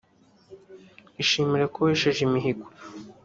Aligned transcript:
ishimire 1.21 1.65
ko 1.73 1.77
wesheje 1.85 2.21
imihigo 2.27 2.67